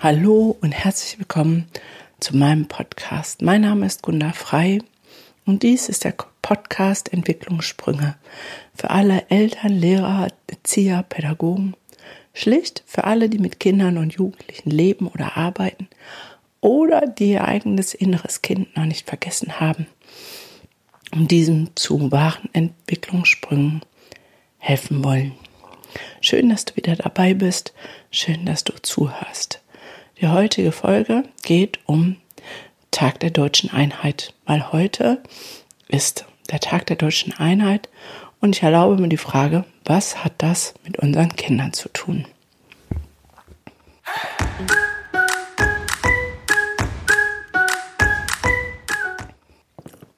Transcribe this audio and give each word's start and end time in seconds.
Hallo 0.00 0.56
und 0.60 0.70
herzlich 0.70 1.18
willkommen 1.18 1.66
zu 2.20 2.36
meinem 2.36 2.68
Podcast. 2.68 3.42
Mein 3.42 3.62
Name 3.62 3.84
ist 3.84 4.00
Gunda 4.00 4.32
Frei 4.32 4.78
und 5.44 5.64
dies 5.64 5.88
ist 5.88 6.04
der 6.04 6.14
Podcast 6.40 7.12
Entwicklungssprünge 7.12 8.14
für 8.76 8.90
alle 8.90 9.28
Eltern, 9.28 9.72
Lehrer, 9.72 10.28
Erzieher, 10.46 11.02
Pädagogen, 11.02 11.74
schlicht 12.32 12.84
für 12.86 13.02
alle, 13.02 13.28
die 13.28 13.40
mit 13.40 13.58
Kindern 13.58 13.98
und 13.98 14.12
Jugendlichen 14.12 14.70
leben 14.70 15.08
oder 15.08 15.36
arbeiten 15.36 15.88
oder 16.60 17.00
die 17.00 17.32
ihr 17.32 17.44
eigenes 17.44 17.92
inneres 17.92 18.40
Kind 18.40 18.76
noch 18.76 18.84
nicht 18.84 19.08
vergessen 19.08 19.58
haben, 19.58 19.88
um 21.12 21.26
diesem 21.26 21.74
zu 21.74 22.12
wahren 22.12 22.50
Entwicklungssprüngen 22.52 23.80
helfen 24.58 25.02
wollen. 25.02 25.32
Schön, 26.20 26.50
dass 26.50 26.66
du 26.66 26.76
wieder 26.76 26.94
dabei 26.94 27.34
bist. 27.34 27.74
Schön, 28.12 28.46
dass 28.46 28.62
du 28.62 28.74
zuhörst. 28.80 29.60
Die 30.20 30.26
heutige 30.26 30.72
Folge 30.72 31.22
geht 31.42 31.78
um 31.86 32.16
Tag 32.90 33.20
der 33.20 33.30
deutschen 33.30 33.70
Einheit, 33.70 34.34
weil 34.46 34.72
heute 34.72 35.22
ist 35.86 36.24
der 36.50 36.58
Tag 36.58 36.86
der 36.86 36.96
deutschen 36.96 37.32
Einheit 37.34 37.88
und 38.40 38.56
ich 38.56 38.64
erlaube 38.64 39.00
mir 39.00 39.08
die 39.08 39.16
Frage, 39.16 39.64
was 39.84 40.24
hat 40.24 40.32
das 40.38 40.74
mit 40.84 40.98
unseren 40.98 41.36
Kindern 41.36 41.72
zu 41.72 41.88
tun? 41.90 42.26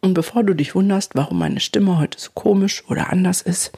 Und 0.01 0.15
bevor 0.15 0.45
du 0.45 0.55
dich 0.55 0.75
wunderst, 0.75 1.15
warum 1.15 1.39
meine 1.39 1.61
Stimme 1.61 1.99
heute 1.99 2.19
so 2.19 2.31
komisch 2.33 2.85
oder 2.89 3.11
anders 3.11 3.43
ist, 3.43 3.73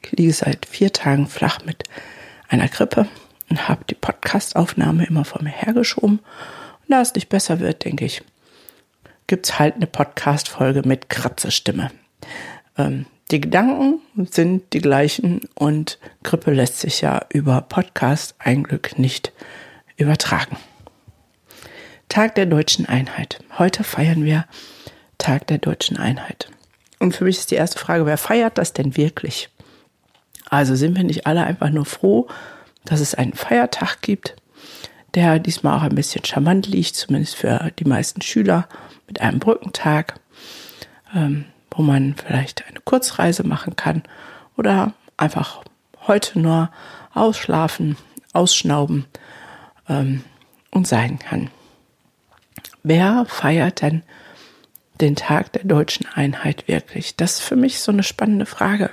ich 0.00 0.12
liege 0.12 0.32
seit 0.32 0.64
vier 0.64 0.92
Tagen 0.92 1.26
flach 1.26 1.64
mit 1.64 1.82
einer 2.48 2.68
Grippe 2.68 3.08
und 3.48 3.68
habe 3.68 3.84
die 3.88 3.94
Podcastaufnahme 3.94 5.06
immer 5.06 5.24
vor 5.24 5.42
mir 5.42 5.50
hergeschoben. 5.50 6.18
Und 6.18 6.88
da 6.88 7.00
es 7.00 7.14
nicht 7.14 7.28
besser 7.28 7.60
wird, 7.60 7.84
denke 7.84 8.04
ich, 8.04 8.22
gibt's 9.26 9.58
halt 9.58 9.76
eine 9.76 9.86
Podcast-Folge 9.86 10.82
mit 10.84 11.08
Kratzestimme. 11.08 11.90
Ähm, 12.76 13.06
die 13.30 13.40
Gedanken 13.40 14.00
sind 14.30 14.72
die 14.72 14.80
gleichen 14.80 15.40
und 15.54 15.98
Grippe 16.22 16.52
lässt 16.52 16.78
sich 16.78 17.00
ja 17.00 17.24
über 17.30 17.60
Podcast 17.60 18.36
ein 18.38 18.62
Glück 18.62 18.98
nicht 18.98 19.32
übertragen. 19.96 20.56
Tag 22.08 22.36
der 22.36 22.46
deutschen 22.46 22.86
Einheit. 22.86 23.40
Heute 23.58 23.82
feiern 23.82 24.24
wir 24.24 24.44
Tag 25.18 25.48
der 25.48 25.58
deutschen 25.58 25.96
Einheit. 25.96 26.48
Und 27.00 27.16
für 27.16 27.24
mich 27.24 27.38
ist 27.38 27.50
die 27.50 27.56
erste 27.56 27.78
Frage, 27.78 28.06
wer 28.06 28.16
feiert 28.16 28.58
das 28.58 28.72
denn 28.72 28.96
wirklich? 28.96 29.48
Also 30.48 30.76
sind 30.76 30.96
wir 30.96 31.02
nicht 31.02 31.26
alle 31.26 31.42
einfach 31.42 31.70
nur 31.70 31.84
froh, 31.84 32.28
dass 32.86 33.00
es 33.00 33.14
einen 33.14 33.34
Feiertag 33.34 34.00
gibt, 34.00 34.36
der 35.14 35.38
diesmal 35.38 35.78
auch 35.78 35.82
ein 35.82 35.94
bisschen 35.94 36.24
charmant 36.24 36.66
liegt, 36.66 36.96
zumindest 36.96 37.36
für 37.36 37.70
die 37.78 37.84
meisten 37.84 38.22
Schüler, 38.22 38.68
mit 39.06 39.20
einem 39.20 39.38
Brückentag, 39.38 40.18
ähm, 41.14 41.44
wo 41.70 41.82
man 41.82 42.14
vielleicht 42.14 42.66
eine 42.66 42.80
Kurzreise 42.80 43.46
machen 43.46 43.76
kann 43.76 44.02
oder 44.56 44.94
einfach 45.16 45.62
heute 46.06 46.38
nur 46.38 46.70
ausschlafen, 47.14 47.96
ausschnauben 48.32 49.06
ähm, 49.88 50.24
und 50.70 50.86
sein 50.86 51.18
kann. 51.18 51.50
Wer 52.82 53.26
feiert 53.26 53.82
denn 53.82 54.02
den 55.00 55.16
Tag 55.16 55.52
der 55.52 55.64
deutschen 55.64 56.06
Einheit 56.06 56.68
wirklich? 56.68 57.16
Das 57.16 57.34
ist 57.34 57.42
für 57.42 57.56
mich 57.56 57.80
so 57.80 57.92
eine 57.92 58.02
spannende 58.02 58.46
Frage. 58.46 58.90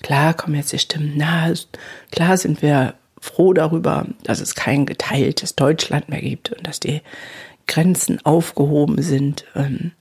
Klar 0.00 0.34
kommen 0.34 0.54
jetzt 0.54 0.72
die 0.72 0.78
Stimmen, 0.78 1.14
na, 1.16 1.52
klar 2.10 2.36
sind 2.36 2.62
wir 2.62 2.94
froh 3.20 3.52
darüber, 3.52 4.06
dass 4.22 4.40
es 4.40 4.54
kein 4.54 4.86
geteiltes 4.86 5.56
Deutschland 5.56 6.08
mehr 6.08 6.20
gibt 6.20 6.52
und 6.52 6.66
dass 6.66 6.80
die 6.80 7.02
Grenzen 7.66 8.24
aufgehoben 8.24 9.02
sind. 9.02 9.44
Ähm, 9.54 9.92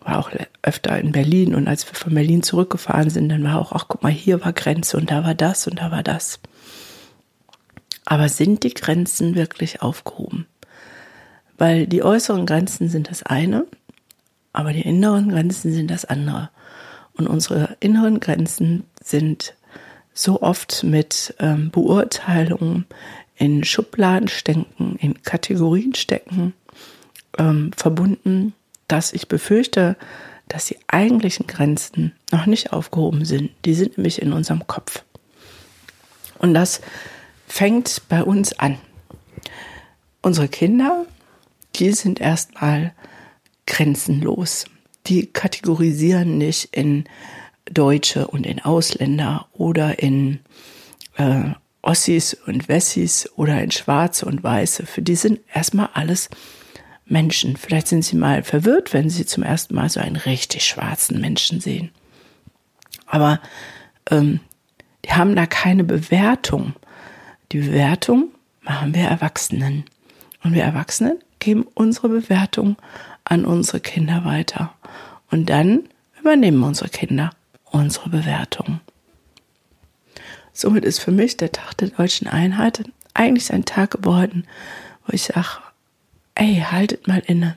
war 0.00 0.18
auch 0.18 0.30
öfter 0.62 0.98
in 0.98 1.12
Berlin 1.12 1.54
und 1.54 1.68
als 1.68 1.86
wir 1.86 1.94
von 1.94 2.14
Berlin 2.14 2.42
zurückgefahren 2.42 3.10
sind, 3.10 3.28
dann 3.28 3.44
war 3.44 3.58
auch, 3.58 3.72
ach 3.72 3.86
guck 3.88 4.02
mal, 4.02 4.12
hier 4.12 4.42
war 4.44 4.52
Grenze 4.52 4.96
und 4.96 5.10
da 5.10 5.24
war 5.24 5.34
das 5.34 5.66
und 5.66 5.80
da 5.80 5.90
war 5.90 6.02
das. 6.02 6.40
Aber 8.04 8.28
sind 8.28 8.62
die 8.62 8.72
Grenzen 8.72 9.34
wirklich 9.34 9.82
aufgehoben? 9.82 10.46
Weil 11.58 11.86
die 11.86 12.02
äußeren 12.02 12.46
Grenzen 12.46 12.88
sind 12.88 13.10
das 13.10 13.22
eine, 13.22 13.66
aber 14.52 14.72
die 14.72 14.82
inneren 14.82 15.28
Grenzen 15.28 15.72
sind 15.72 15.90
das 15.90 16.04
andere. 16.04 16.50
Und 17.18 17.26
unsere 17.26 17.76
inneren 17.80 18.20
Grenzen 18.20 18.84
sind 19.02 19.54
so 20.14 20.40
oft 20.40 20.84
mit 20.84 21.34
ähm, 21.40 21.70
Beurteilungen 21.70 22.86
in 23.36 23.64
Schubladen 23.64 24.28
stecken, 24.28 24.96
in 25.00 25.22
Kategorien 25.22 25.94
stecken, 25.94 26.54
ähm, 27.36 27.72
verbunden, 27.76 28.54
dass 28.86 29.12
ich 29.12 29.28
befürchte, 29.28 29.96
dass 30.46 30.66
die 30.66 30.78
eigentlichen 30.86 31.46
Grenzen 31.46 32.12
noch 32.32 32.46
nicht 32.46 32.72
aufgehoben 32.72 33.24
sind. 33.24 33.50
Die 33.64 33.74
sind 33.74 33.98
nämlich 33.98 34.22
in 34.22 34.32
unserem 34.32 34.66
Kopf. 34.66 35.04
Und 36.38 36.54
das 36.54 36.80
fängt 37.46 38.02
bei 38.08 38.22
uns 38.22 38.58
an. 38.58 38.78
Unsere 40.22 40.48
Kinder, 40.48 41.04
die 41.76 41.92
sind 41.92 42.20
erstmal 42.20 42.92
grenzenlos 43.66 44.64
die 45.08 45.26
kategorisieren 45.26 46.38
nicht 46.38 46.76
in 46.76 47.04
Deutsche 47.64 48.26
und 48.28 48.46
in 48.46 48.60
Ausländer 48.60 49.46
oder 49.52 49.98
in 49.98 50.40
äh, 51.16 51.50
Ossis 51.82 52.34
und 52.34 52.68
Wessis 52.68 53.28
oder 53.36 53.62
in 53.62 53.70
Schwarze 53.70 54.26
und 54.26 54.42
Weiße. 54.42 54.86
Für 54.86 55.02
die 55.02 55.14
sind 55.14 55.40
erstmal 55.52 55.90
alles 55.94 56.28
Menschen. 57.06 57.56
Vielleicht 57.56 57.88
sind 57.88 58.04
sie 58.04 58.16
mal 58.16 58.42
verwirrt, 58.42 58.92
wenn 58.92 59.10
sie 59.10 59.24
zum 59.24 59.42
ersten 59.42 59.74
Mal 59.74 59.88
so 59.88 60.00
einen 60.00 60.16
richtig 60.16 60.64
schwarzen 60.64 61.20
Menschen 61.20 61.60
sehen. 61.60 61.90
Aber 63.06 63.40
ähm, 64.10 64.40
die 65.04 65.12
haben 65.12 65.34
da 65.34 65.46
keine 65.46 65.84
Bewertung. 65.84 66.74
Die 67.52 67.58
Bewertung 67.58 68.32
machen 68.62 68.94
wir 68.94 69.04
Erwachsenen. 69.04 69.84
Und 70.42 70.54
wir 70.54 70.62
Erwachsenen 70.62 71.18
geben 71.38 71.66
unsere 71.74 72.08
Bewertung 72.08 72.76
an 73.28 73.44
unsere 73.44 73.80
Kinder 73.80 74.24
weiter. 74.24 74.72
Und 75.30 75.50
dann 75.50 75.88
übernehmen 76.18 76.62
unsere 76.62 76.88
Kinder 76.88 77.30
unsere 77.70 78.08
Bewertung. 78.08 78.80
Somit 80.52 80.84
ist 80.84 80.98
für 80.98 81.12
mich 81.12 81.36
der 81.36 81.52
Tag 81.52 81.76
der 81.78 81.88
deutschen 81.88 82.26
Einheit 82.26 82.84
eigentlich 83.14 83.52
ein 83.52 83.64
Tag 83.64 83.92
geworden, 83.92 84.46
wo 85.06 85.12
ich 85.12 85.22
sage, 85.24 85.58
ey, 86.34 86.64
haltet 86.68 87.06
mal 87.06 87.22
inne. 87.26 87.56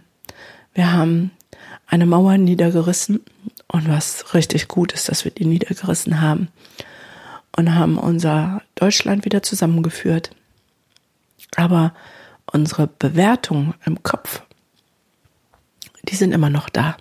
Wir 0.73 0.91
haben 0.91 1.31
eine 1.87 2.05
Mauer 2.05 2.37
niedergerissen 2.37 3.21
und 3.67 3.89
was 3.89 4.33
richtig 4.33 4.67
gut 4.67 4.93
ist, 4.93 5.09
dass 5.09 5.25
wir 5.25 5.31
die 5.31 5.45
niedergerissen 5.45 6.21
haben 6.21 6.49
und 7.55 7.75
haben 7.75 7.97
unser 7.97 8.61
Deutschland 8.75 9.25
wieder 9.25 9.43
zusammengeführt. 9.43 10.31
Aber 11.55 11.93
unsere 12.51 12.87
Bewertungen 12.87 13.73
im 13.85 14.03
Kopf, 14.03 14.43
die 16.11 16.15
sind 16.15 16.33
immer 16.33 16.49
noch 16.49 16.69
da. 16.69 16.97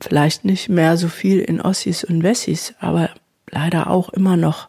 Vielleicht 0.00 0.44
nicht 0.44 0.68
mehr 0.68 0.96
so 0.96 1.08
viel 1.08 1.38
in 1.38 1.60
Ossis 1.60 2.02
und 2.02 2.22
Wessis, 2.22 2.74
aber 2.80 3.10
leider 3.50 3.88
auch 3.88 4.08
immer 4.08 4.36
noch, 4.36 4.68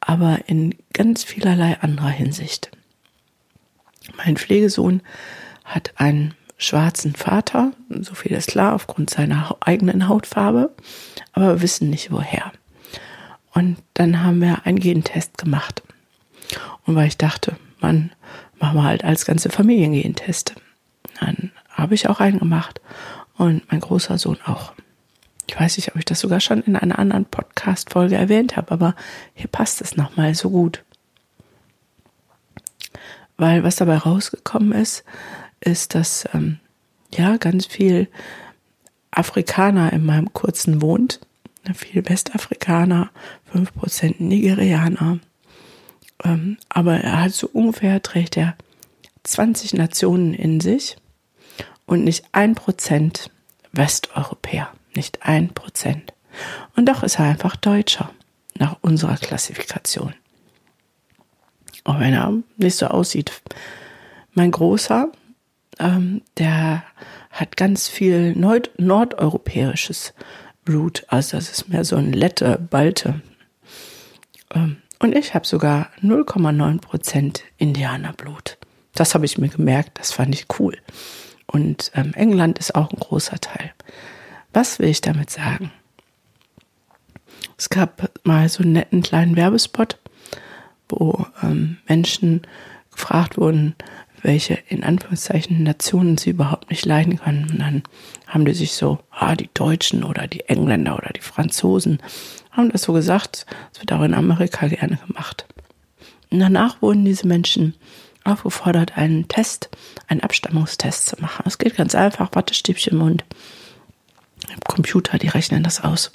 aber 0.00 0.40
in 0.46 0.74
ganz 0.92 1.24
vielerlei 1.24 1.78
anderer 1.80 2.10
Hinsicht. 2.10 2.70
Mein 4.16 4.36
Pflegesohn 4.36 5.02
hat 5.64 5.92
einen 5.96 6.34
schwarzen 6.58 7.14
Vater, 7.14 7.72
so 7.88 8.14
viel 8.14 8.32
ist 8.32 8.48
klar, 8.48 8.74
aufgrund 8.74 9.08
seiner 9.08 9.56
eigenen 9.60 10.08
Hautfarbe, 10.08 10.74
aber 11.32 11.54
wir 11.54 11.62
wissen 11.62 11.88
nicht 11.88 12.10
woher. 12.10 12.52
Und 13.52 13.78
dann 13.94 14.22
haben 14.22 14.40
wir 14.40 14.66
einen 14.66 14.78
Gentest 14.78 15.38
gemacht. 15.38 15.82
Und 16.84 16.96
weil 16.96 17.08
ich 17.08 17.16
dachte, 17.16 17.56
man, 17.80 18.12
machen 18.58 18.76
wir 18.76 18.84
halt 18.84 19.04
als 19.04 19.24
ganze 19.24 19.48
Familie 19.48 19.86
einen 19.86 20.02
Gentest. 20.02 20.54
Dann 21.20 21.52
habe 21.80 21.94
ich 21.94 22.08
auch 22.08 22.20
einen 22.20 22.38
gemacht 22.38 22.80
und 23.36 23.70
mein 23.70 23.80
großer 23.80 24.18
Sohn 24.18 24.38
auch. 24.44 24.72
Ich 25.48 25.58
weiß 25.58 25.78
nicht, 25.78 25.88
ob 25.90 25.96
ich 25.96 26.04
das 26.04 26.20
sogar 26.20 26.40
schon 26.40 26.62
in 26.62 26.76
einer 26.76 26.98
anderen 26.98 27.24
Podcast-Folge 27.24 28.14
erwähnt 28.14 28.56
habe, 28.56 28.70
aber 28.70 28.94
hier 29.34 29.48
passt 29.48 29.80
es 29.80 29.96
nochmal 29.96 30.34
so 30.34 30.50
gut. 30.50 30.84
Weil 33.36 33.64
was 33.64 33.76
dabei 33.76 33.96
rausgekommen 33.96 34.72
ist, 34.72 35.02
ist, 35.60 35.94
dass 35.94 36.28
ähm, 36.34 36.60
ja 37.12 37.36
ganz 37.36 37.66
viel 37.66 38.08
Afrikaner 39.10 39.92
in 39.92 40.04
meinem 40.04 40.32
kurzen 40.32 40.82
wohnt. 40.82 41.20
Viel 41.74 42.08
Westafrikaner, 42.08 43.10
5% 43.52 44.16
Nigerianer. 44.18 45.18
Ähm, 46.22 46.58
aber 46.68 46.98
er 46.98 47.22
hat 47.22 47.32
so 47.32 47.48
ungefähr, 47.52 48.02
trägt 48.02 48.36
er 48.36 48.56
20 49.24 49.74
Nationen 49.74 50.32
in 50.32 50.60
sich 50.60 50.96
und 51.90 52.04
nicht 52.04 52.24
ein 52.30 52.54
Prozent 52.54 53.32
Westeuropäer, 53.72 54.72
nicht 54.94 55.26
ein 55.26 55.48
Prozent. 55.48 56.14
Und 56.76 56.88
doch 56.88 57.02
ist 57.02 57.18
er 57.18 57.24
einfach 57.24 57.56
Deutscher 57.56 58.10
nach 58.56 58.76
unserer 58.80 59.16
Klassifikation. 59.16 60.14
auch 61.82 61.98
wenn 61.98 62.12
er 62.12 62.32
nicht 62.58 62.76
so 62.76 62.86
aussieht. 62.86 63.32
Mein 64.34 64.52
Großer, 64.52 65.10
ähm, 65.80 66.22
der 66.36 66.84
hat 67.30 67.56
ganz 67.56 67.88
viel 67.88 68.34
Nord 68.34 68.70
nordeuropäisches 68.78 70.14
Blut. 70.64 71.04
Also 71.08 71.38
das 71.38 71.50
ist 71.50 71.68
mehr 71.70 71.84
so 71.84 71.96
ein 71.96 72.12
Lette, 72.12 72.58
Balte. 72.70 73.20
Ähm, 74.54 74.76
und 75.00 75.16
ich 75.16 75.34
habe 75.34 75.46
sogar 75.46 75.88
0,9 76.02 76.80
Prozent 76.80 77.42
Indianerblut. 77.56 78.58
Das 78.94 79.14
habe 79.14 79.24
ich 79.24 79.38
mir 79.38 79.48
gemerkt, 79.48 79.98
das 79.98 80.12
fand 80.12 80.34
ich 80.34 80.46
cool. 80.60 80.76
Und 81.50 81.90
ähm, 81.94 82.14
England 82.14 82.58
ist 82.58 82.74
auch 82.74 82.92
ein 82.92 82.98
großer 82.98 83.40
Teil. 83.40 83.72
Was 84.52 84.78
will 84.78 84.88
ich 84.88 85.00
damit 85.00 85.30
sagen? 85.30 85.72
Es 87.56 87.68
gab 87.68 88.10
mal 88.24 88.48
so 88.48 88.62
einen 88.62 88.72
netten 88.72 89.02
kleinen 89.02 89.36
Werbespot, 89.36 89.98
wo 90.88 91.26
ähm, 91.42 91.78
Menschen 91.88 92.42
gefragt 92.92 93.36
wurden, 93.36 93.74
welche 94.22 94.54
in 94.68 94.84
Anführungszeichen 94.84 95.62
Nationen 95.62 96.18
sie 96.18 96.30
überhaupt 96.30 96.70
nicht 96.70 96.86
leiden 96.86 97.18
können. 97.18 97.48
Und 97.50 97.58
dann 97.58 97.82
haben 98.26 98.44
die 98.44 98.54
sich 98.54 98.72
so, 98.72 98.98
ah, 99.10 99.34
die 99.34 99.50
Deutschen 99.54 100.04
oder 100.04 100.26
die 100.26 100.48
Engländer 100.48 100.96
oder 100.96 101.10
die 101.14 101.20
Franzosen, 101.20 101.98
haben 102.50 102.70
das 102.70 102.82
so 102.82 102.92
gesagt. 102.92 103.46
Das 103.72 103.80
wird 103.80 103.92
auch 103.92 104.02
in 104.02 104.14
Amerika 104.14 104.68
gerne 104.68 104.98
gemacht. 105.06 105.46
Und 106.30 106.38
danach 106.38 106.80
wurden 106.80 107.04
diese 107.04 107.26
Menschen 107.26 107.74
aufgefordert, 108.30 108.96
einen 108.96 109.28
Test, 109.28 109.70
einen 110.06 110.20
Abstammungstest 110.20 111.06
zu 111.06 111.16
machen. 111.20 111.44
Es 111.46 111.58
geht 111.58 111.76
ganz 111.76 111.94
einfach, 111.94 112.30
Wattestäbchen 112.34 112.94
im 112.94 112.98
Mund. 112.98 113.24
Computer, 114.66 115.18
die 115.18 115.28
rechnen 115.28 115.62
das 115.62 115.82
aus. 115.82 116.10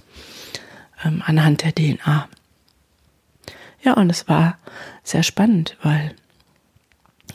Ähm, 1.04 1.22
anhand 1.26 1.64
der 1.64 1.74
DNA. 1.74 2.28
Ja, 3.84 3.94
und 3.94 4.10
es 4.10 4.28
war 4.28 4.58
sehr 5.04 5.24
spannend, 5.24 5.78
weil 5.84 6.16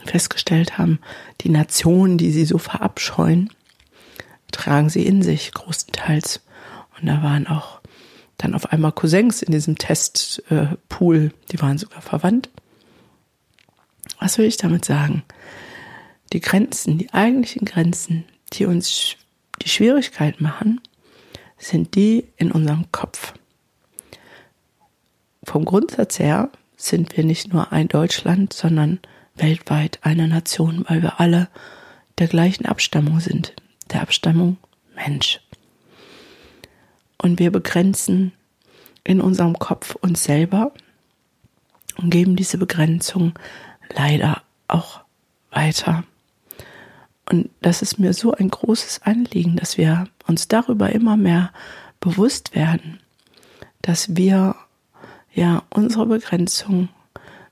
festgestellt 0.05 0.79
haben, 0.79 0.99
die 1.43 1.51
Nationen, 1.51 2.19
die 2.19 2.31
sie 2.31 2.45
so 2.45 2.59
verabscheuen, 2.59 3.51
tragen 4.51 4.89
sie 4.89 5.07
in 5.07 5.23
sich 5.23 5.53
großenteils. 5.53 6.41
Und 6.99 7.07
da 7.07 7.23
waren 7.23 7.47
auch 7.47 7.81
dann 8.39 8.55
auf 8.55 8.73
einmal 8.73 8.93
Cousins 8.93 9.43
in 9.43 9.53
diesem 9.53 9.77
Testpool, 9.77 11.17
äh, 11.17 11.31
die 11.53 11.61
waren 11.61 11.79
sogar 11.79 12.03
verwandt. 12.03 12.49
Was 14.19 14.39
will 14.39 14.47
ich 14.47 14.57
damit 14.57 14.85
sagen? 14.85 15.23
Die 16.33 16.41
Grenzen, 16.41 16.99
die 16.99 17.13
eigentlichen 17.13 17.65
Grenzen, 17.65 18.25
die 18.53 18.67
uns 18.67 19.17
die 19.63 19.69
Schwierigkeit 19.69 20.41
machen, 20.41 20.81
sind 21.59 21.95
die 21.95 22.27
in 22.37 22.53
unserem 22.53 22.91
Kopf. 22.93 23.35
Vom 25.45 25.65
Grundsatz 25.65 26.19
her 26.19 26.51
sind 26.77 27.17
wir 27.17 27.25
nicht 27.25 27.53
nur 27.53 27.73
ein 27.73 27.89
Deutschland, 27.89 28.53
sondern 28.53 29.01
weltweit 29.35 29.99
eine 30.03 30.29
Nation, 30.29 30.85
weil 30.89 31.03
wir 31.03 31.21
alle 31.21 31.49
der 32.19 32.29
gleichen 32.29 32.67
Abstammung 32.67 33.21
sind, 33.21 33.55
der 33.91 34.03
Abstammung 34.03 34.59
Mensch. 34.95 35.41
Und 37.19 37.39
wir 37.39 37.51
begrenzen 37.51 38.33
in 39.05 39.21
unserem 39.21 39.59
Kopf 39.59 39.95
uns 39.97 40.25
selber 40.25 40.73
und 41.97 42.11
geben 42.11 42.37
diese 42.37 42.59
Begrenzung 42.59 43.39
leider 43.93 44.43
auch 44.69 45.01
weiter. 45.51 46.05
Und 47.31 47.51
das 47.61 47.83
ist 47.83 47.99
mir 47.99 48.13
so 48.13 48.33
ein 48.33 48.49
großes 48.49 49.03
Anliegen, 49.03 49.57
dass 49.57 49.79
wir 49.79 50.09
uns 50.27 50.49
darüber 50.49 50.91
immer 50.91 51.17
mehr 51.17 51.53
bewusst 52.01 52.55
werden, 52.55 52.99
dass 53.83 54.17
wir 54.17 54.57
ja 55.33 55.63
unsere 55.71 56.07
Begrenzung 56.07 56.89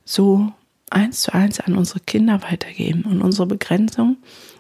so 0.05 0.53
eins 0.91 1.21
zu 1.21 1.33
eins 1.33 1.61
an 1.61 1.77
unsere 1.77 2.01
Kinder 2.01 2.43
weitergeben. 2.43 3.05
Und 3.05 3.23
unsere 3.23 3.47
Begrenzung 3.47 4.17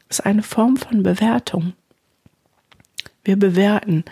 ist 0.08 0.24
eine 0.24 0.42
Form 0.42 0.76
von 0.76 1.02
Bewertung. 1.02 1.72
Wir 3.24 3.36
bewerten, 3.36 4.04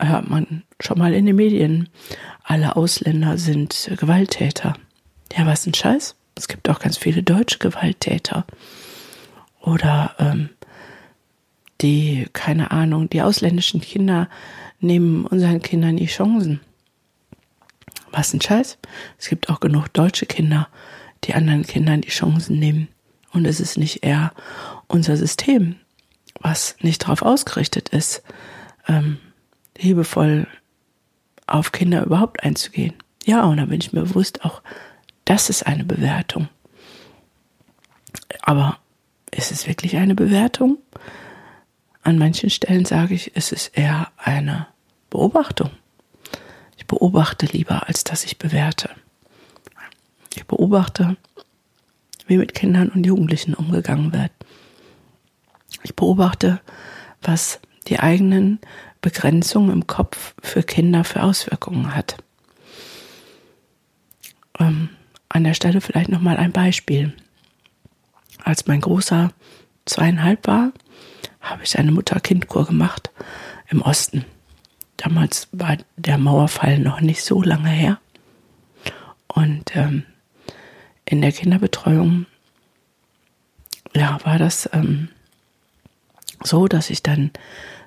hört 0.00 0.28
man 0.28 0.62
schon 0.80 0.98
mal 0.98 1.14
in 1.14 1.26
den 1.26 1.36
Medien, 1.36 1.88
alle 2.42 2.76
Ausländer 2.76 3.38
sind 3.38 3.90
Gewalttäter. 3.98 4.74
Ja, 5.36 5.46
was 5.46 5.66
ein 5.66 5.74
Scheiß. 5.74 6.14
Es 6.34 6.48
gibt 6.48 6.68
auch 6.68 6.78
ganz 6.78 6.96
viele 6.96 7.22
deutsche 7.22 7.58
Gewalttäter. 7.58 8.46
Oder 9.60 10.14
ähm, 10.18 10.50
die, 11.80 12.26
keine 12.32 12.70
Ahnung, 12.70 13.08
die 13.08 13.22
ausländischen 13.22 13.80
Kinder 13.80 14.28
nehmen 14.80 15.26
unseren 15.26 15.62
Kindern 15.62 15.96
die 15.96 16.06
Chancen. 16.06 16.60
Was 18.10 18.34
ein 18.34 18.40
Scheiß. 18.40 18.78
Es 19.18 19.28
gibt 19.28 19.48
auch 19.48 19.60
genug 19.60 19.92
deutsche 19.92 20.26
Kinder, 20.26 20.68
die 21.24 21.34
anderen 21.34 21.62
Kindern 21.62 22.02
die 22.02 22.10
Chancen 22.10 22.58
nehmen. 22.58 22.88
Und 23.32 23.46
es 23.46 23.60
ist 23.60 23.78
nicht 23.78 24.04
eher 24.04 24.32
unser 24.88 25.16
System, 25.16 25.76
was 26.40 26.76
nicht 26.80 27.04
darauf 27.04 27.22
ausgerichtet 27.22 27.88
ist, 27.88 28.22
ähm, 28.86 29.18
liebevoll 29.78 30.46
auf 31.46 31.72
Kinder 31.72 32.04
überhaupt 32.04 32.42
einzugehen. 32.42 32.94
Ja, 33.24 33.44
und 33.44 33.56
da 33.56 33.66
bin 33.66 33.80
ich 33.80 33.92
mir 33.92 34.02
bewusst, 34.02 34.44
auch 34.44 34.62
das 35.32 35.48
ist 35.48 35.66
eine 35.66 35.84
Bewertung. 35.84 36.50
Aber 38.42 38.76
ist 39.30 39.50
es 39.50 39.66
wirklich 39.66 39.96
eine 39.96 40.14
Bewertung? 40.14 40.76
An 42.02 42.18
manchen 42.18 42.50
Stellen 42.50 42.84
sage 42.84 43.14
ich, 43.14 43.32
es 43.34 43.50
ist 43.50 43.68
eher 43.68 44.12
eine 44.18 44.66
Beobachtung. 45.08 45.70
Ich 46.76 46.86
beobachte 46.86 47.46
lieber, 47.46 47.88
als 47.88 48.04
dass 48.04 48.24
ich 48.24 48.36
bewerte. 48.36 48.90
Ich 50.34 50.46
beobachte, 50.46 51.16
wie 52.26 52.36
mit 52.36 52.52
Kindern 52.52 52.90
und 52.90 53.06
Jugendlichen 53.06 53.54
umgegangen 53.54 54.12
wird. 54.12 54.32
Ich 55.82 55.96
beobachte, 55.96 56.60
was 57.22 57.58
die 57.88 58.00
eigenen 58.00 58.60
Begrenzungen 59.00 59.70
im 59.70 59.86
Kopf 59.86 60.34
für 60.42 60.62
Kinder 60.62 61.04
für 61.04 61.22
Auswirkungen 61.22 61.94
hat. 61.94 62.18
Ähm, 64.58 64.90
an 65.32 65.44
der 65.44 65.54
Stelle 65.54 65.80
vielleicht 65.80 66.10
nochmal 66.10 66.36
ein 66.36 66.52
Beispiel. 66.52 67.14
Als 68.44 68.66
mein 68.66 68.80
Großer 68.80 69.32
zweieinhalb 69.86 70.46
war, 70.46 70.72
habe 71.40 71.64
ich 71.64 71.78
eine 71.78 71.90
Mutter-Kind-Kur 71.90 72.66
gemacht 72.66 73.10
im 73.68 73.80
Osten. 73.82 74.24
Damals 74.98 75.48
war 75.52 75.78
der 75.96 76.18
Mauerfall 76.18 76.78
noch 76.78 77.00
nicht 77.00 77.24
so 77.24 77.42
lange 77.42 77.70
her. 77.70 77.98
Und 79.26 79.74
ähm, 79.74 80.04
in 81.06 81.22
der 81.22 81.32
Kinderbetreuung 81.32 82.26
ja, 83.94 84.18
war 84.24 84.38
das 84.38 84.68
ähm, 84.72 85.08
so, 86.42 86.68
dass 86.68 86.90
ich 86.90 87.02
dann 87.02 87.30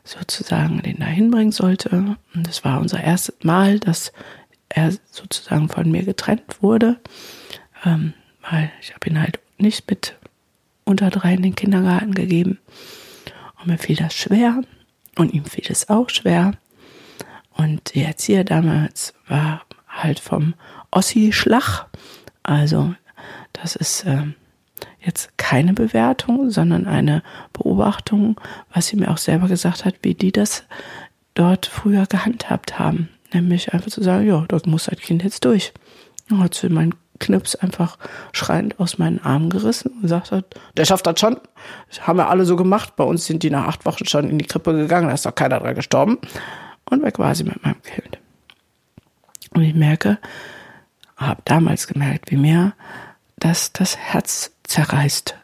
sozusagen 0.03 0.81
den 0.81 0.97
da 0.99 1.05
hinbringen 1.05 1.51
sollte. 1.51 2.17
Und 2.33 2.47
das 2.47 2.63
war 2.63 2.79
unser 2.79 3.03
erstes 3.03 3.35
Mal, 3.43 3.79
dass 3.79 4.11
er 4.75 4.91
sozusagen 5.09 5.69
von 5.69 5.89
mir 5.89 6.03
getrennt 6.03 6.61
wurde, 6.61 6.99
ähm, 7.85 8.13
weil 8.49 8.71
ich 8.81 8.93
habe 8.93 9.09
ihn 9.09 9.19
halt 9.19 9.39
nicht 9.57 9.89
mit 9.89 10.15
unter 10.83 11.09
drei 11.09 11.33
in 11.33 11.41
den 11.41 11.55
Kindergarten 11.55 12.13
gegeben. 12.13 12.59
Und 13.57 13.67
mir 13.67 13.77
fiel 13.77 13.95
das 13.95 14.13
schwer 14.13 14.61
und 15.15 15.33
ihm 15.33 15.45
fiel 15.45 15.65
es 15.69 15.89
auch 15.89 16.09
schwer. 16.09 16.51
Und 17.53 17.95
die 17.95 18.03
Erzieher 18.03 18.43
damals 18.43 19.13
war 19.27 19.63
halt 19.87 20.19
vom 20.19 20.53
Ossi-Schlag. 20.91 21.87
Also 22.43 22.93
das 23.53 23.77
ist 23.77 24.03
äh, 24.03 24.23
jetzt 24.99 25.37
keine 25.37 25.73
Bewertung, 25.73 26.51
sondern 26.51 26.85
eine 26.85 27.23
Beobachtung, 27.53 28.39
was 28.73 28.87
sie 28.87 28.97
mir 28.97 29.09
auch 29.09 29.17
selber 29.17 29.47
gesagt 29.47 29.85
hat, 29.85 29.95
wie 30.01 30.15
die 30.15 30.33
das 30.33 30.65
dort 31.33 31.65
früher 31.65 32.05
gehandhabt 32.05 32.77
haben. 32.77 33.09
Nämlich 33.33 33.73
einfach 33.73 33.89
zu 33.91 34.03
sagen, 34.03 34.27
ja, 34.27 34.45
dort 34.47 34.67
muss 34.67 34.85
das 34.85 34.99
Kind 34.99 35.23
jetzt 35.23 35.45
durch. 35.45 35.73
Und 36.29 36.39
hat 36.39 36.53
sie 36.53 36.69
meinen 36.69 36.95
Knips 37.19 37.55
einfach 37.55 37.97
schreiend 38.33 38.79
aus 38.79 38.97
meinen 38.97 39.19
Armen 39.19 39.49
gerissen 39.49 39.91
und 40.01 40.11
hat, 40.11 40.55
der 40.75 40.85
schafft 40.85 41.07
das 41.07 41.19
schon. 41.19 41.39
Das 41.89 42.05
haben 42.07 42.17
wir 42.17 42.29
alle 42.29 42.45
so 42.45 42.55
gemacht. 42.55 42.95
Bei 42.95 43.03
uns 43.03 43.25
sind 43.25 43.43
die 43.43 43.49
nach 43.49 43.67
acht 43.67 43.85
Wochen 43.85 44.05
schon 44.05 44.29
in 44.29 44.37
die 44.37 44.45
Krippe 44.45 44.73
gegangen, 44.73 45.07
da 45.07 45.13
ist 45.13 45.25
doch 45.25 45.35
keiner 45.35 45.59
dran 45.59 45.75
gestorben 45.75 46.17
und 46.89 47.03
weg 47.03 47.19
war 47.19 47.33
sie 47.35 47.43
mit 47.43 47.63
meinem 47.63 47.81
Kind. 47.81 48.19
Und 49.51 49.63
ich 49.63 49.73
merke, 49.73 50.17
habe 51.15 51.41
damals 51.45 51.87
gemerkt, 51.87 52.31
wie 52.31 52.37
mir 52.37 52.73
das 53.37 53.71
das 53.71 53.97
Herz 53.97 54.51
zerreißt, 54.63 55.35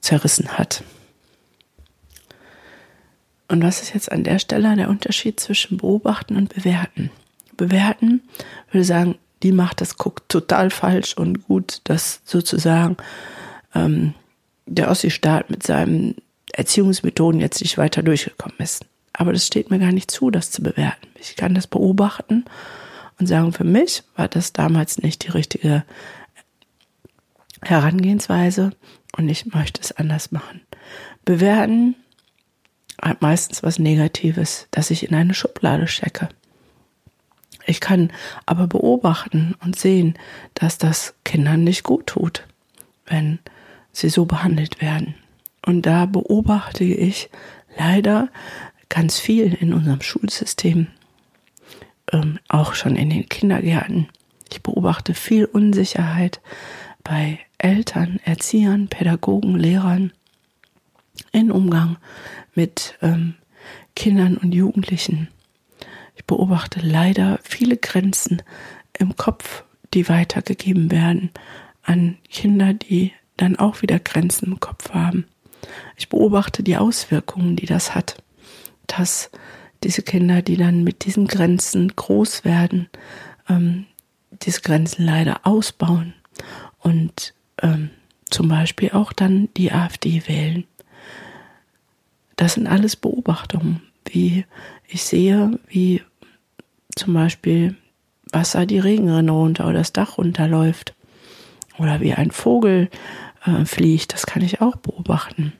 zerrissen 0.00 0.58
hat. 0.58 0.82
Und 3.52 3.62
was 3.62 3.82
ist 3.82 3.92
jetzt 3.92 4.10
an 4.10 4.24
der 4.24 4.38
Stelle 4.38 4.74
der 4.76 4.88
Unterschied 4.88 5.38
zwischen 5.38 5.76
beobachten 5.76 6.36
und 6.36 6.54
bewerten? 6.54 7.10
Bewerten 7.58 8.22
würde 8.70 8.84
sagen, 8.84 9.16
die 9.42 9.52
macht 9.52 9.82
das 9.82 9.98
guckt 9.98 10.30
total 10.30 10.70
falsch 10.70 11.14
und 11.18 11.46
gut, 11.46 11.82
dass 11.84 12.22
sozusagen 12.24 12.96
ähm, 13.74 14.14
der 14.64 14.90
Ossi-Staat 14.90 15.50
mit 15.50 15.64
seinen 15.64 16.14
Erziehungsmethoden 16.54 17.42
jetzt 17.42 17.60
nicht 17.60 17.76
weiter 17.76 18.02
durchgekommen 18.02 18.56
ist. 18.56 18.86
Aber 19.12 19.34
das 19.34 19.46
steht 19.46 19.70
mir 19.70 19.78
gar 19.78 19.92
nicht 19.92 20.10
zu, 20.10 20.30
das 20.30 20.50
zu 20.50 20.62
bewerten. 20.62 21.08
Ich 21.20 21.36
kann 21.36 21.54
das 21.54 21.66
beobachten 21.66 22.46
und 23.20 23.26
sagen, 23.26 23.52
für 23.52 23.64
mich 23.64 24.02
war 24.16 24.28
das 24.28 24.54
damals 24.54 24.96
nicht 24.96 25.26
die 25.26 25.30
richtige 25.30 25.84
Herangehensweise 27.60 28.70
und 29.18 29.28
ich 29.28 29.44
möchte 29.44 29.82
es 29.82 29.92
anders 29.92 30.32
machen. 30.32 30.62
Bewerten 31.26 31.96
hat 33.00 33.22
meistens 33.22 33.62
was 33.62 33.78
Negatives, 33.78 34.68
dass 34.70 34.90
ich 34.90 35.08
in 35.08 35.14
eine 35.14 35.34
Schublade 35.34 35.88
stecke. 35.88 36.28
Ich 37.66 37.80
kann 37.80 38.12
aber 38.46 38.66
beobachten 38.66 39.54
und 39.62 39.78
sehen, 39.78 40.14
dass 40.54 40.78
das 40.78 41.14
Kindern 41.24 41.64
nicht 41.64 41.84
gut 41.84 42.06
tut, 42.06 42.46
wenn 43.06 43.38
sie 43.92 44.08
so 44.08 44.24
behandelt 44.24 44.80
werden. 44.80 45.14
Und 45.64 45.86
da 45.86 46.06
beobachte 46.06 46.84
ich 46.84 47.30
leider 47.78 48.28
ganz 48.88 49.18
viel 49.18 49.54
in 49.54 49.72
unserem 49.72 50.02
Schulsystem, 50.02 50.88
ähm, 52.12 52.38
auch 52.48 52.74
schon 52.74 52.96
in 52.96 53.10
den 53.10 53.28
Kindergärten. 53.28 54.08
Ich 54.50 54.62
beobachte 54.62 55.14
viel 55.14 55.44
Unsicherheit 55.44 56.40
bei 57.04 57.38
Eltern, 57.58 58.20
Erziehern, 58.24 58.88
Pädagogen, 58.88 59.56
Lehrern 59.56 60.12
in 61.32 61.50
Umgang 61.50 61.96
mit 62.54 62.96
ähm, 63.02 63.34
Kindern 63.96 64.36
und 64.36 64.52
Jugendlichen. 64.52 65.28
Ich 66.14 66.24
beobachte 66.24 66.80
leider 66.80 67.40
viele 67.42 67.76
Grenzen 67.76 68.42
im 68.98 69.16
Kopf, 69.16 69.64
die 69.94 70.08
weitergegeben 70.08 70.90
werden 70.90 71.30
an 71.82 72.18
Kinder, 72.30 72.74
die 72.74 73.12
dann 73.36 73.56
auch 73.56 73.82
wieder 73.82 73.98
Grenzen 73.98 74.46
im 74.46 74.60
Kopf 74.60 74.90
haben. 74.90 75.26
Ich 75.96 76.08
beobachte 76.08 76.62
die 76.62 76.76
Auswirkungen, 76.76 77.56
die 77.56 77.66
das 77.66 77.94
hat, 77.94 78.22
dass 78.86 79.30
diese 79.82 80.02
Kinder, 80.02 80.42
die 80.42 80.56
dann 80.56 80.84
mit 80.84 81.04
diesen 81.04 81.26
Grenzen 81.26 81.88
groß 81.94 82.44
werden, 82.44 82.88
ähm, 83.48 83.86
diese 84.30 84.60
Grenzen 84.60 85.04
leider 85.04 85.46
ausbauen 85.46 86.14
und 86.78 87.34
ähm, 87.60 87.90
zum 88.30 88.48
Beispiel 88.48 88.92
auch 88.92 89.12
dann 89.12 89.48
die 89.56 89.72
AfD 89.72 90.22
wählen. 90.26 90.64
Das 92.42 92.54
sind 92.54 92.66
alles 92.66 92.96
Beobachtungen, 92.96 93.82
wie 94.04 94.46
ich 94.88 95.04
sehe, 95.04 95.60
wie 95.68 96.02
zum 96.96 97.14
Beispiel 97.14 97.76
Wasser 98.32 98.66
die 98.66 98.80
Regenrinne 98.80 99.30
runter 99.30 99.66
oder 99.66 99.78
das 99.78 99.92
Dach 99.92 100.18
runterläuft 100.18 100.92
oder 101.78 102.00
wie 102.00 102.14
ein 102.14 102.32
Vogel 102.32 102.90
äh, 103.46 103.64
fliegt, 103.64 104.12
das 104.12 104.26
kann 104.26 104.42
ich 104.42 104.60
auch 104.60 104.74
beobachten. 104.74 105.52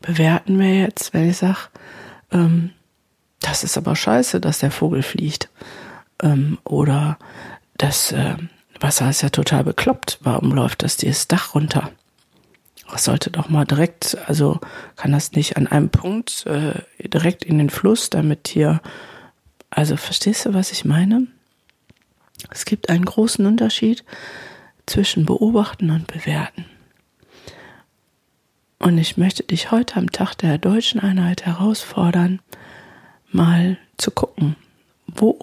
Bewerten 0.00 0.60
wir 0.60 0.82
jetzt, 0.82 1.12
wenn 1.12 1.28
ich 1.28 1.38
sage, 1.38 1.70
ähm, 2.30 2.70
das 3.40 3.64
ist 3.64 3.76
aber 3.76 3.96
scheiße, 3.96 4.40
dass 4.40 4.60
der 4.60 4.70
Vogel 4.70 5.02
fliegt 5.02 5.50
ähm, 6.22 6.58
oder 6.62 7.18
das 7.78 8.12
äh, 8.12 8.36
Wasser 8.78 9.10
ist 9.10 9.22
ja 9.22 9.30
total 9.30 9.64
bekloppt, 9.64 10.20
warum 10.22 10.52
läuft 10.52 10.84
das 10.84 10.96
dieses 10.96 11.26
Dach 11.26 11.56
runter? 11.56 11.90
Das 12.90 13.04
sollte 13.04 13.30
doch 13.30 13.48
mal 13.48 13.64
direkt, 13.64 14.16
also 14.26 14.60
kann 14.96 15.12
das 15.12 15.32
nicht 15.32 15.56
an 15.56 15.66
einem 15.66 15.90
Punkt 15.90 16.46
äh, 16.46 16.74
direkt 17.00 17.44
in 17.44 17.58
den 17.58 17.70
Fluss, 17.70 18.10
damit 18.10 18.48
hier, 18.48 18.80
also 19.70 19.96
verstehst 19.96 20.46
du, 20.46 20.54
was 20.54 20.70
ich 20.70 20.84
meine? 20.84 21.26
Es 22.50 22.64
gibt 22.64 22.90
einen 22.90 23.04
großen 23.04 23.46
Unterschied 23.46 24.04
zwischen 24.86 25.24
beobachten 25.24 25.90
und 25.90 26.06
bewerten. 26.06 26.66
Und 28.78 28.98
ich 28.98 29.16
möchte 29.16 29.42
dich 29.44 29.70
heute 29.70 29.96
am 29.96 30.12
Tag 30.12 30.34
der 30.34 30.58
deutschen 30.58 31.00
Einheit 31.00 31.46
herausfordern, 31.46 32.40
mal 33.30 33.78
zu 33.96 34.10
gucken, 34.10 34.56
wo 35.06 35.38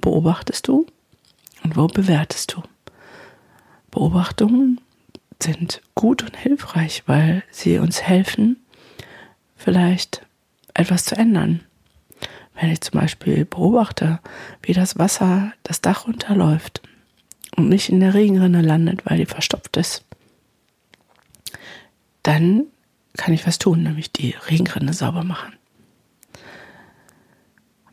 beobachtest 0.00 0.66
du 0.68 0.86
und 1.62 1.76
wo 1.76 1.88
bewertest 1.88 2.54
du. 2.54 2.62
Beobachtungen 3.90 4.80
sind 5.42 5.82
gut 5.94 6.22
und 6.22 6.36
hilfreich, 6.36 7.02
weil 7.06 7.42
sie 7.50 7.78
uns 7.78 8.02
helfen, 8.02 8.64
vielleicht 9.56 10.26
etwas 10.74 11.04
zu 11.04 11.16
ändern. 11.16 11.60
Wenn 12.54 12.70
ich 12.70 12.80
zum 12.80 13.00
Beispiel 13.00 13.44
beobachte, 13.44 14.20
wie 14.62 14.72
das 14.72 14.98
Wasser 14.98 15.52
das 15.62 15.82
Dach 15.82 16.06
runterläuft 16.06 16.82
und 17.56 17.68
nicht 17.68 17.90
in 17.90 18.00
der 18.00 18.14
Regenrinne 18.14 18.62
landet, 18.62 19.04
weil 19.04 19.18
die 19.18 19.26
verstopft 19.26 19.76
ist, 19.76 20.04
dann 22.22 22.64
kann 23.16 23.34
ich 23.34 23.46
was 23.46 23.58
tun, 23.58 23.82
nämlich 23.82 24.12
die 24.12 24.34
Regenrinne 24.50 24.92
sauber 24.92 25.22
machen. 25.22 25.52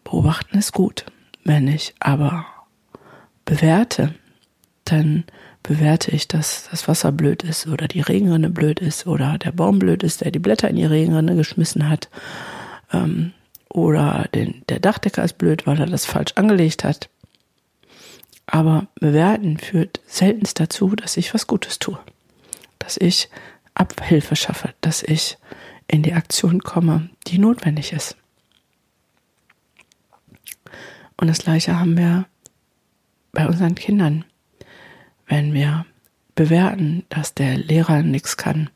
Beobachten 0.04 0.58
ist 0.58 0.74
gut. 0.74 1.06
Wenn 1.44 1.68
ich 1.68 1.94
aber 2.00 2.46
bewerte, 3.46 4.16
dann 4.86 5.26
bewerte 5.64 6.12
ich, 6.12 6.28
dass 6.28 6.68
das 6.70 6.88
Wasser 6.88 7.12
blöd 7.12 7.44
ist 7.44 7.68
oder 7.68 7.88
die 7.88 8.02
Regenrinne 8.02 8.50
blöd 8.50 8.82
ist 8.82 9.08
oder 9.08 9.38
der 9.38 9.54
Baum 9.54 9.80
blöd 9.80 10.04
ist, 10.04 10.22
der 10.22 10.32
die 10.32 10.40
Blätter 10.40 10.70
in 10.70 10.76
die 10.76 10.86
Regenrinne 10.86 11.36
geschmissen 11.36 11.90
hat 11.90 12.10
ähm, 12.92 13.32
oder 13.70 14.28
den, 14.36 14.64
der 14.70 14.80
Dachdecker 14.80 15.24
ist 15.24 15.38
blöd, 15.38 15.66
weil 15.66 15.80
er 15.80 15.88
das 15.88 16.06
falsch 16.06 16.34
angelegt 16.36 16.84
hat. 16.84 17.10
Aber 18.46 18.88
bewerten 19.00 19.58
führt 19.58 20.02
seltenst 20.06 20.60
dazu, 20.60 20.96
dass 20.96 21.16
ich 21.16 21.34
was 21.34 21.48
Gutes 21.48 21.80
tue, 21.80 21.98
dass 22.78 22.98
ich 22.98 23.30
Abhilfe 23.74 24.36
schaffe, 24.36 24.74
dass 24.82 25.02
ich 25.02 25.38
in 25.88 26.04
die 26.04 26.14
Aktion 26.14 26.62
komme, 26.62 27.10
die 27.28 27.40
notwendig 27.40 27.94
ist. 27.94 28.18
Und 31.16 31.28
das 31.28 31.40
Gleiche 31.40 31.80
haben 31.80 31.98
wir 31.98 32.26
bei 33.32 33.48
unseren 33.48 33.76
Kindern 33.76 34.26
wenn 35.28 35.54
wir 35.54 35.86
bewerten, 36.36 37.04
dass 37.10 37.34
der 37.34 37.58
Lehrer 37.58 38.02
nichts 38.04 38.38
kann, 38.38 38.70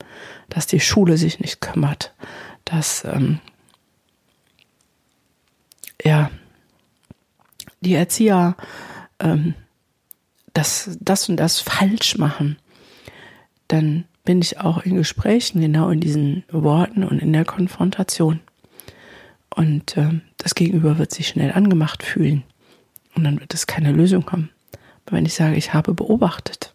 dass 0.49 0.67
die 0.67 0.79
Schule 0.79 1.17
sich 1.17 1.39
nicht 1.39 1.61
kümmert, 1.61 2.13
dass 2.65 3.03
ähm, 3.05 3.39
ja 6.03 6.29
die 7.81 7.95
Erzieher 7.95 8.55
ähm, 9.19 9.55
das, 10.53 10.97
das 10.99 11.29
und 11.29 11.37
das 11.37 11.59
falsch 11.59 12.17
machen, 12.17 12.57
dann 13.67 14.05
bin 14.23 14.41
ich 14.41 14.59
auch 14.59 14.79
in 14.79 14.95
Gesprächen 14.95 15.61
genau 15.61 15.89
in 15.89 15.99
diesen 15.99 16.43
Worten 16.51 17.03
und 17.03 17.19
in 17.19 17.31
der 17.33 17.45
Konfrontation. 17.45 18.39
Und 19.49 19.97
ähm, 19.97 20.21
das 20.37 20.55
Gegenüber 20.55 20.97
wird 20.97 21.11
sich 21.11 21.29
schnell 21.29 21.51
angemacht 21.51 22.03
fühlen. 22.03 22.43
Und 23.15 23.23
dann 23.23 23.39
wird 23.39 23.53
es 23.53 23.67
keine 23.67 23.91
Lösung 23.91 24.29
haben 24.31 24.49
wenn 25.11 25.25
ich 25.25 25.33
sage, 25.33 25.55
ich 25.55 25.73
habe 25.73 25.93
beobachtet. 25.93 26.73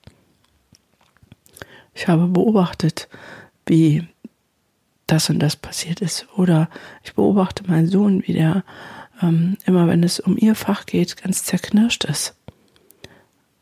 Ich 1.95 2.09
habe 2.09 2.27
beobachtet, 2.27 3.09
wie 3.67 4.07
das 5.07 5.29
und 5.31 5.39
das 5.41 5.57
passiert 5.57 6.01
ist. 6.01 6.27
Oder 6.37 6.69
ich 7.03 7.15
beobachte 7.15 7.65
meinen 7.69 7.89
Sohn, 7.89 8.23
wie 8.27 8.33
der 8.33 8.65
ähm, 9.21 9.57
immer, 9.67 9.87
wenn 9.89 10.03
es 10.03 10.21
um 10.21 10.37
ihr 10.39 10.55
Fach 10.55 10.87
geht, 10.87 11.23
ganz 11.23 11.45
zerknirscht 11.45 12.05
ist. 12.05 12.35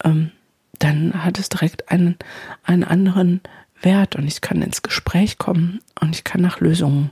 Ähm, 0.05 0.31
dann 0.79 1.25
hat 1.25 1.39
es 1.39 1.49
direkt 1.49 1.91
einen, 1.91 2.17
einen 2.63 2.85
anderen 2.85 3.41
Wert 3.83 4.17
und 4.17 4.27
ich 4.27 4.41
kann 4.41 4.63
ins 4.63 4.83
Gespräch 4.83 5.39
kommen 5.39 5.81
und 6.01 6.15
ich 6.15 6.25
kann 6.25 6.41
nach 6.41 6.61
Lösungen 6.61 7.11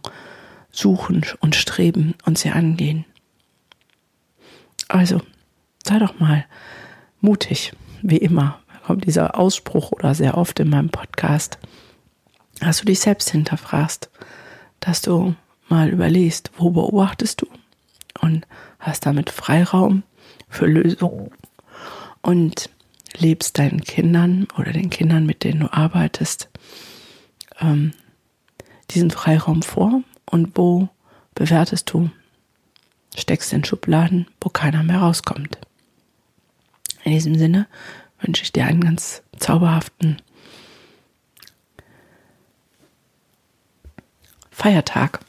suchen 0.71 1.25
und 1.41 1.55
streben 1.57 2.15
und 2.25 2.39
sie 2.39 2.51
angehen. 2.51 3.05
Also, 4.89 5.21
sei 5.87 5.99
doch 5.99 6.19
mal 6.19 6.45
mutig, 7.21 7.73
wie 8.03 8.19
immer. 8.19 8.61
Kommt 8.87 9.05
dieser 9.05 9.39
Ausspruch 9.39 9.93
oder 9.93 10.15
sehr 10.15 10.39
oft 10.39 10.59
in 10.61 10.71
meinem 10.71 10.89
Podcast, 10.89 11.59
dass 12.61 12.79
du 12.79 12.87
dich 12.87 13.01
selbst 13.01 13.31
hinterfragst, 13.31 14.09
dass 14.81 15.03
du 15.03 15.35
mal 15.69 15.91
überlegst, 15.91 16.51
wo 16.57 16.71
beobachtest 16.71 17.43
du 17.43 17.47
und 18.21 18.47
hast 18.79 19.05
damit 19.05 19.31
Freiraum 19.31 20.03
für 20.49 20.67
Lösungen 20.67 21.31
und 22.23 22.71
lebst 23.17 23.59
deinen 23.59 23.83
Kindern 23.83 24.47
oder 24.57 24.73
den 24.73 24.91
Kindern, 24.91 25.27
mit 25.27 25.45
denen 25.45 25.61
du 25.61 25.73
arbeitest, 25.73 26.49
ähm, 27.61 27.93
diesen 28.91 29.11
Freiraum 29.11 29.63
vor 29.63 30.03
und 30.27 30.57
wo 30.57 30.89
bewertest 31.35 31.93
du, 31.93 32.11
steckst 33.17 33.53
in 33.53 33.65
Schubladen, 33.65 34.27
wo 34.41 34.49
keiner 34.49 34.83
mehr 34.83 34.99
rauskommt. 34.99 35.59
In 37.05 37.13
diesem 37.13 37.37
Sinne 37.37 37.67
wünsche 38.21 38.43
ich 38.43 38.53
dir 38.53 38.67
einen 38.67 38.81
ganz 38.81 39.23
zauberhaften 39.39 40.21
Feiertag. 44.51 45.21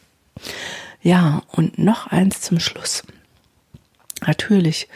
Ja, 1.01 1.43
und 1.51 1.77
noch 1.77 2.07
eins 2.07 2.41
zum 2.41 2.59
Schluss. 2.59 3.03
Natürlich 4.25 4.87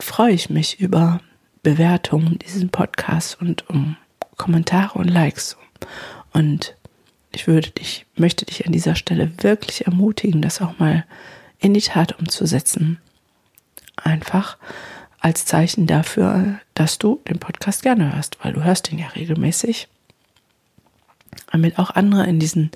freue 0.00 0.32
ich 0.32 0.48
mich 0.48 0.80
über 0.80 1.20
Bewertungen 1.62 2.38
diesen 2.38 2.70
Podcast 2.70 3.40
und 3.40 3.68
um 3.68 3.96
Kommentare 4.36 4.98
und 4.98 5.08
Likes. 5.08 5.56
Und 6.32 6.76
ich 7.32 7.46
würde 7.46 7.70
dich, 7.70 8.06
möchte 8.14 8.44
dich 8.44 8.66
an 8.66 8.72
dieser 8.72 8.94
Stelle 8.94 9.32
wirklich 9.42 9.86
ermutigen, 9.86 10.42
das 10.42 10.60
auch 10.60 10.78
mal 10.78 11.04
in 11.58 11.74
die 11.74 11.80
Tat 11.80 12.18
umzusetzen. 12.18 13.00
Einfach 13.96 14.56
als 15.22 15.44
Zeichen 15.44 15.86
dafür, 15.86 16.58
dass 16.74 16.98
du 16.98 17.20
den 17.28 17.38
Podcast 17.38 17.82
gerne 17.82 18.14
hörst, 18.14 18.44
weil 18.44 18.52
du 18.52 18.64
hörst 18.64 18.92
ihn 18.92 18.98
ja 18.98 19.06
regelmäßig. 19.06 19.88
Damit 21.50 21.78
auch 21.78 21.90
andere 21.90 22.26
in 22.26 22.40
diesen 22.40 22.72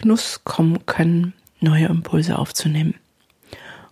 Genuss 0.00 0.42
kommen 0.44 0.86
können, 0.86 1.34
neue 1.58 1.86
Impulse 1.86 2.38
aufzunehmen. 2.38 2.94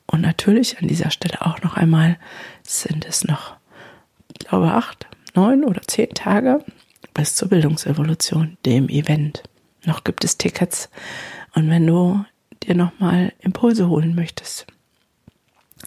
Und 0.06 0.20
natürlich 0.22 0.78
an 0.78 0.86
dieser 0.86 1.10
Stelle 1.10 1.44
auch 1.44 1.60
noch 1.62 1.76
einmal 1.76 2.18
sind 2.62 3.04
es 3.04 3.24
noch, 3.24 3.56
ich 4.32 4.46
glaube, 4.46 4.72
acht, 4.72 5.06
neun 5.34 5.64
oder 5.64 5.82
zehn 5.82 6.10
Tage 6.10 6.64
bis 7.14 7.34
zur 7.34 7.48
Bildungsevolution, 7.48 8.56
dem 8.64 8.88
Event. 8.88 9.42
Noch 9.84 10.04
gibt 10.04 10.22
es 10.22 10.38
Tickets. 10.38 10.88
Und 11.54 11.68
wenn 11.68 11.86
du 11.86 12.24
dir 12.62 12.76
nochmal 12.76 13.32
Impulse 13.40 13.88
holen 13.88 14.14
möchtest, 14.14 14.66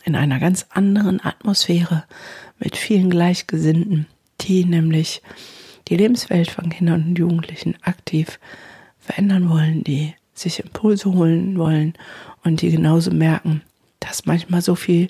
in 0.04 0.16
einer 0.16 0.40
ganz 0.40 0.66
anderen 0.70 1.24
Atmosphäre 1.24 2.04
mit 2.60 2.78
vielen 2.78 3.10
Gleichgesinnten, 3.10 4.08
die 4.42 4.66
nämlich 4.66 5.22
die 5.88 5.98
Lebenswelt 5.98 6.50
von 6.50 6.70
Kindern 6.70 7.04
und 7.04 7.20
Jugendlichen 7.20 7.76
aktiv 7.82 8.40
verändern 9.00 9.50
wollen, 9.50 9.84
die 9.84 10.14
sich 10.34 10.60
Impulse 10.60 11.14
holen 11.14 11.58
wollen 11.58 11.94
und 12.44 12.62
die 12.62 12.72
genauso 12.72 13.12
merken, 13.12 13.62
dass 14.00 14.26
manchmal 14.26 14.62
so 14.62 14.76
viel 14.76 15.10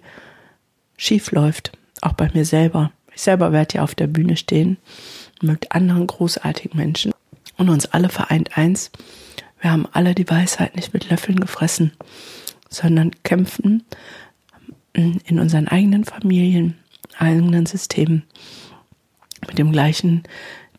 schief 0.98 1.32
läuft, 1.32 1.72
auch 2.02 2.14
bei 2.14 2.30
mir 2.34 2.46
selber. 2.46 2.92
Ich 3.14 3.22
selber 3.22 3.52
werde 3.52 3.76
ja 3.76 3.84
auf 3.84 3.96
der 3.96 4.08
Bühne 4.08 4.38
stehen 4.38 4.78
mit 5.42 5.72
anderen 5.72 6.08
großartigen 6.08 6.78
Menschen 6.78 7.14
und 7.58 7.70
uns 7.70 7.86
alle 7.88 8.10
vereint 8.10 8.58
eins. 8.58 8.92
Wir 9.60 9.72
haben 9.72 9.88
alle 9.92 10.16
die 10.16 10.30
Weisheit 10.30 10.76
nicht 10.76 10.94
mit 10.94 11.10
Löffeln 11.10 11.40
gefressen, 11.40 11.92
sondern 12.70 13.12
kämpfen 13.24 13.84
in 14.94 15.40
unseren 15.40 15.68
eigenen 15.68 16.04
Familien, 16.04 16.78
eigenen 17.18 17.66
Systemen 17.66 18.24
mit 19.48 19.58
dem 19.58 19.72
gleichen 19.72 20.24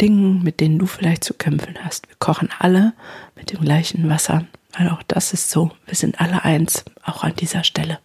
Dingen, 0.00 0.42
mit 0.42 0.60
denen 0.60 0.78
du 0.78 0.86
vielleicht 0.86 1.24
zu 1.24 1.34
kämpfen 1.34 1.76
hast. 1.82 2.08
Wir 2.08 2.16
kochen 2.18 2.48
alle 2.58 2.92
mit 3.36 3.52
dem 3.52 3.60
gleichen 3.60 4.08
Wasser, 4.08 4.46
weil 4.76 4.88
auch 4.88 5.02
das 5.04 5.32
ist 5.32 5.50
so. 5.50 5.70
Wir 5.86 5.94
sind 5.94 6.20
alle 6.20 6.44
eins, 6.44 6.84
auch 7.04 7.24
an 7.24 7.34
dieser 7.36 7.64
Stelle. 7.64 7.98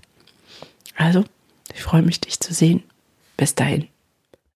Also, 0.96 1.24
ich 1.74 1.82
freue 1.82 2.02
mich, 2.02 2.22
dich 2.22 2.40
zu 2.40 2.54
sehen. 2.54 2.84
Bis 3.36 3.56
dahin. 3.56 3.88